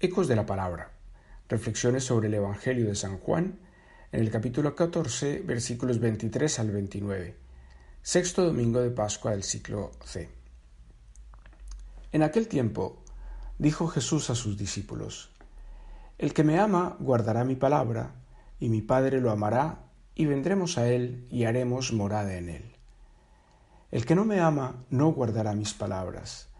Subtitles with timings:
[0.00, 0.92] Ecos de la Palabra.
[1.48, 3.58] Reflexiones sobre el Evangelio de San Juan
[4.12, 7.34] en el capítulo 14, versículos 23 al 29.
[8.00, 10.28] Sexto domingo de Pascua del ciclo C.
[12.12, 13.02] En aquel tiempo
[13.58, 15.32] dijo Jesús a sus discípulos,
[16.16, 18.12] El que me ama guardará mi palabra,
[18.60, 19.80] y mi Padre lo amará,
[20.14, 22.76] y vendremos a él y haremos morada en él.
[23.90, 26.50] El que no me ama no guardará mis palabras.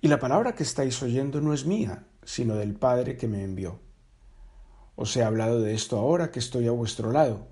[0.00, 3.78] Y la palabra que estáis oyendo no es mía, sino del Padre que me envió.
[4.96, 7.46] Os he hablado de esto ahora que estoy a vuestro lado,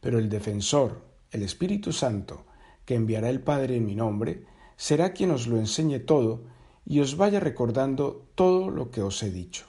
[0.00, 2.44] pero el defensor, el Espíritu Santo,
[2.84, 4.46] que enviará el Padre en mi nombre,
[4.76, 6.44] será quien os lo enseñe todo
[6.84, 9.66] y os vaya recordando todo lo que os he dicho.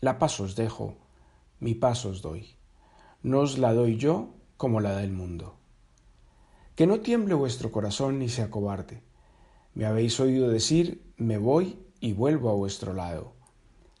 [0.00, 0.96] La paz os dejo,
[1.60, 2.56] mi paz os doy.
[3.22, 5.54] No os la doy yo como la da el mundo.
[6.74, 9.02] Que no tiemble vuestro corazón ni se acobarde.
[9.74, 13.32] Me habéis oído decir, me voy y vuelvo a vuestro lado.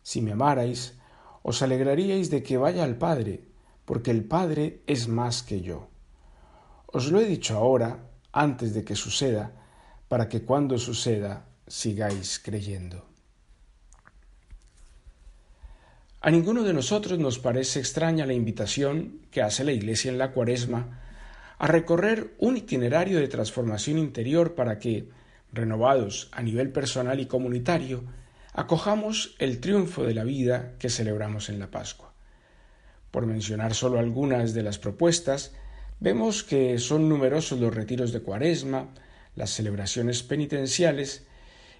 [0.02, 0.98] Si me amarais,
[1.42, 3.46] os alegraríais de que vaya al Padre,
[3.86, 5.88] porque el Padre es más que yo.
[6.88, 9.52] Os lo he dicho ahora, antes de que suceda,
[10.08, 13.06] para que cuando suceda sigáis creyendo.
[16.20, 20.32] A ninguno de nosotros nos parece extraña la invitación que hace la Iglesia en la
[20.32, 21.00] Cuaresma
[21.58, 25.08] a recorrer un itinerario de transformación interior para que,
[25.52, 28.04] renovados a nivel personal y comunitario,
[28.52, 32.12] acojamos el triunfo de la vida que celebramos en la Pascua.
[33.10, 35.52] Por mencionar solo algunas de las propuestas,
[36.00, 38.88] vemos que son numerosos los retiros de cuaresma,
[39.36, 41.26] las celebraciones penitenciales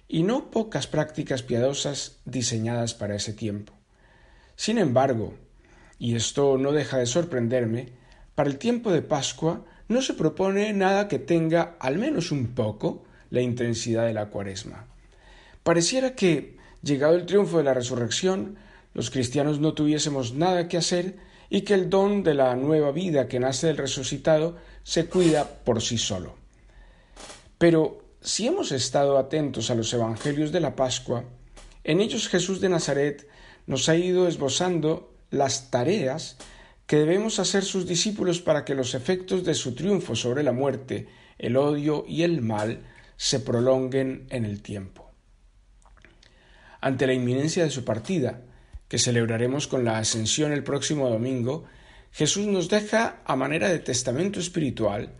[0.07, 3.73] y no pocas prácticas piadosas diseñadas para ese tiempo.
[4.55, 5.33] Sin embargo,
[5.97, 7.93] y esto no deja de sorprenderme,
[8.35, 13.03] para el tiempo de Pascua no se propone nada que tenga al menos un poco
[13.33, 14.85] la intensidad de la cuaresma.
[15.63, 18.57] Pareciera que, llegado el triunfo de la resurrección,
[18.93, 21.17] los cristianos no tuviésemos nada que hacer
[21.49, 25.81] y que el don de la nueva vida que nace del resucitado se cuida por
[25.81, 26.35] sí solo.
[27.57, 31.23] Pero si hemos estado atentos a los evangelios de la Pascua,
[31.83, 33.27] en ellos Jesús de Nazaret
[33.65, 36.37] nos ha ido esbozando las tareas
[36.85, 41.07] que debemos hacer sus discípulos para que los efectos de su triunfo sobre la muerte,
[41.39, 42.83] el odio y el mal
[43.23, 45.09] se prolonguen en el tiempo.
[46.81, 48.41] Ante la inminencia de su partida,
[48.89, 51.63] que celebraremos con la ascensión el próximo domingo,
[52.11, 55.13] Jesús nos deja, a manera de testamento espiritual,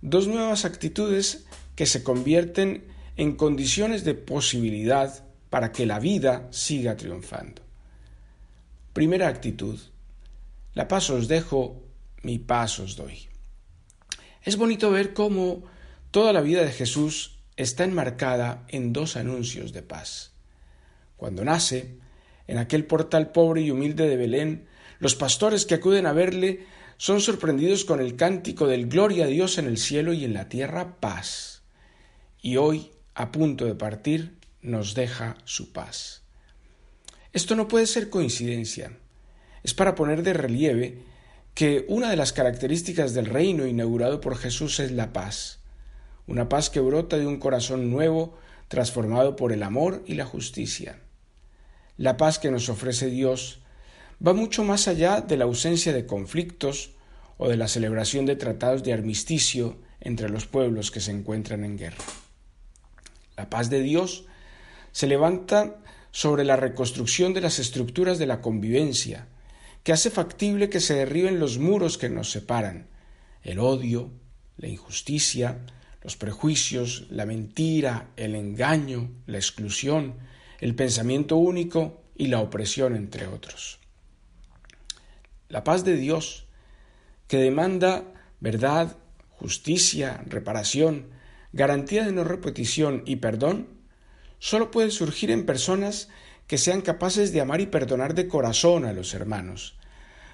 [0.00, 1.44] dos nuevas actitudes
[1.76, 2.86] que se convierten
[3.18, 7.60] en condiciones de posibilidad para que la vida siga triunfando.
[8.94, 9.78] Primera actitud.
[10.72, 11.82] La paz os dejo,
[12.22, 13.28] mi paz os doy.
[14.42, 15.64] Es bonito ver cómo
[16.10, 20.32] toda la vida de Jesús está enmarcada en dos anuncios de paz.
[21.18, 21.96] Cuando nace,
[22.46, 24.66] en aquel portal pobre y humilde de Belén,
[24.98, 26.64] los pastores que acuden a verle
[26.96, 30.48] son sorprendidos con el cántico del Gloria a Dios en el cielo y en la
[30.48, 31.62] tierra paz.
[32.40, 36.22] Y hoy, a punto de partir, nos deja su paz.
[37.34, 38.96] Esto no puede ser coincidencia.
[39.62, 41.02] Es para poner de relieve
[41.54, 45.59] que una de las características del reino inaugurado por Jesús es la paz
[46.30, 51.00] una paz que brota de un corazón nuevo transformado por el amor y la justicia.
[51.96, 53.62] La paz que nos ofrece Dios
[54.24, 56.92] va mucho más allá de la ausencia de conflictos
[57.36, 61.76] o de la celebración de tratados de armisticio entre los pueblos que se encuentran en
[61.76, 62.04] guerra.
[63.36, 64.26] La paz de Dios
[64.92, 65.78] se levanta
[66.12, 69.26] sobre la reconstrucción de las estructuras de la convivencia,
[69.82, 72.86] que hace factible que se derriben los muros que nos separan,
[73.42, 74.12] el odio,
[74.58, 75.58] la injusticia,
[76.02, 80.14] los prejuicios, la mentira, el engaño, la exclusión,
[80.60, 83.78] el pensamiento único y la opresión, entre otros.
[85.48, 86.46] La paz de Dios,
[87.28, 88.04] que demanda
[88.40, 88.96] verdad,
[89.30, 91.08] justicia, reparación,
[91.52, 93.68] garantía de no repetición y perdón,
[94.38, 96.08] solo puede surgir en personas
[96.46, 99.76] que sean capaces de amar y perdonar de corazón a los hermanos,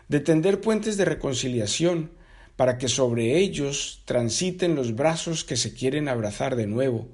[0.08, 2.12] de tender puentes de reconciliación,
[2.56, 7.08] para que sobre ellos transiten los brazos que se quieren abrazar de nuevo,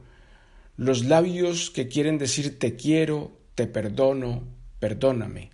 [0.76, 4.44] los labios que quieren decir te quiero, te perdono,
[4.78, 5.50] perdóname.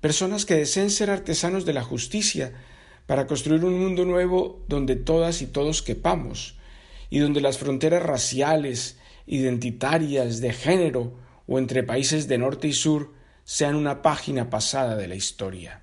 [0.00, 2.52] Personas que deseen ser artesanos de la justicia
[3.06, 6.56] para construir un mundo nuevo donde todas y todos quepamos
[7.08, 11.14] y donde las fronteras raciales, identitarias, de género
[11.46, 13.12] o entre países de norte y sur
[13.44, 15.82] sean una página pasada de la historia.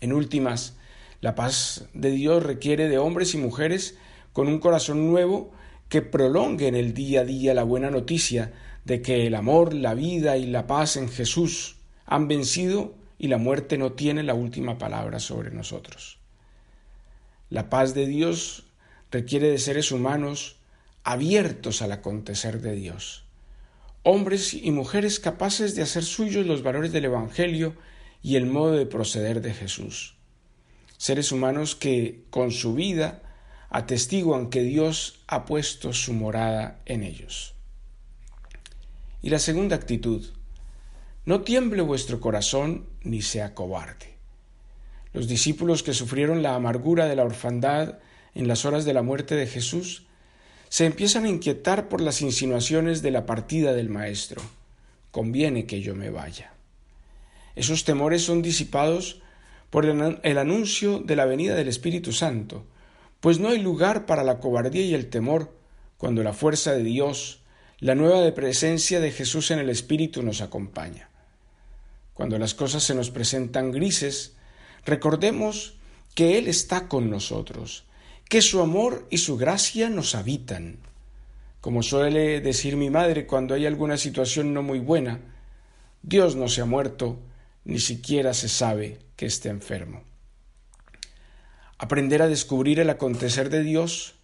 [0.00, 0.76] En últimas,
[1.22, 3.96] la paz de Dios requiere de hombres y mujeres
[4.32, 5.52] con un corazón nuevo
[5.88, 8.52] que prolonguen el día a día la buena noticia
[8.84, 11.76] de que el amor, la vida y la paz en Jesús
[12.06, 16.18] han vencido y la muerte no tiene la última palabra sobre nosotros.
[17.50, 18.64] La paz de Dios
[19.12, 20.56] requiere de seres humanos
[21.04, 23.26] abiertos al acontecer de Dios,
[24.02, 27.76] hombres y mujeres capaces de hacer suyos los valores del Evangelio
[28.22, 30.16] y el modo de proceder de Jesús,
[31.02, 33.22] seres humanos que con su vida
[33.70, 37.56] atestiguan que Dios ha puesto su morada en ellos.
[39.20, 40.24] Y la segunda actitud,
[41.24, 44.14] no tiemble vuestro corazón ni sea cobarde.
[45.12, 47.98] Los discípulos que sufrieron la amargura de la orfandad
[48.36, 50.06] en las horas de la muerte de Jesús
[50.68, 54.40] se empiezan a inquietar por las insinuaciones de la partida del Maestro.
[55.10, 56.52] Conviene que yo me vaya.
[57.56, 59.21] Esos temores son disipados
[59.72, 62.66] por el anuncio de la venida del Espíritu Santo,
[63.20, 65.56] pues no hay lugar para la cobardía y el temor
[65.96, 67.40] cuando la fuerza de Dios,
[67.78, 71.08] la nueva presencia de Jesús en el Espíritu nos acompaña.
[72.12, 74.34] Cuando las cosas se nos presentan grises,
[74.84, 75.78] recordemos
[76.14, 77.84] que Él está con nosotros,
[78.28, 80.80] que su amor y su gracia nos habitan.
[81.62, 85.20] Como suele decir mi madre cuando hay alguna situación no muy buena,
[86.02, 87.16] Dios no se ha muerto,
[87.64, 90.02] ni siquiera se sabe que esté enfermo.
[91.78, 94.14] Aprender a descubrir el acontecer de Dios,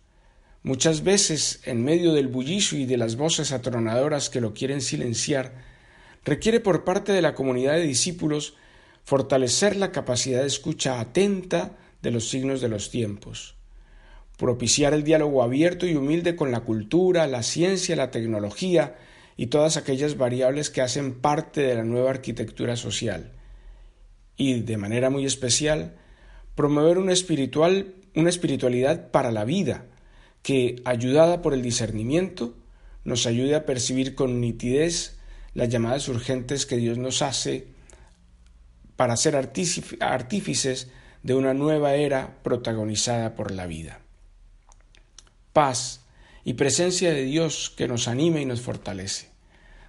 [0.63, 5.65] muchas veces en medio del bullicio y de las voces atronadoras que lo quieren silenciar,
[6.25, 8.55] requiere por parte de la comunidad de discípulos
[9.05, 13.57] fortalecer la capacidad de escucha atenta de los signos de los tiempos,
[14.37, 18.97] propiciar el diálogo abierto y humilde con la cultura, la ciencia, la tecnología
[19.39, 23.33] y todas aquellas variables que hacen parte de la nueva arquitectura social.
[24.37, 25.97] Y, de manera muy especial,
[26.55, 29.87] promover una, espiritual, una espiritualidad para la vida,
[30.43, 32.55] que, ayudada por el discernimiento,
[33.05, 35.19] nos ayude a percibir con nitidez
[35.55, 37.69] las llamadas urgentes que Dios nos hace
[38.97, 40.91] para ser artífices
[41.23, 44.01] de una nueva era protagonizada por la vida
[45.59, 46.03] paz
[46.49, 49.29] y presencia de Dios que nos anima y nos fortalece.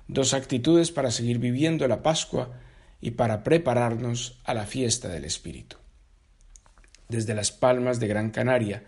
[0.09, 2.51] Dos actitudes para seguir viviendo la Pascua
[3.00, 5.77] y para prepararnos a la fiesta del Espíritu.
[7.07, 8.83] Desde las Palmas de Gran Canaria,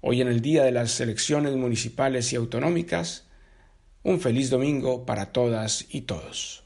[0.00, 3.26] hoy en el día de las elecciones municipales y autonómicas,
[4.02, 6.61] un feliz domingo para todas y todos.